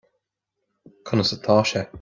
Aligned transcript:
Conas 1.05 1.31
atá 1.31 1.63
sé 1.63 1.87